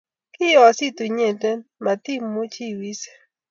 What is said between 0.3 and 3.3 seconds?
kiiyositu inyete matiimuchi iwise